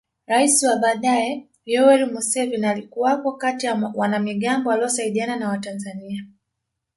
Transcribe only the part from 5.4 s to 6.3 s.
Watanzania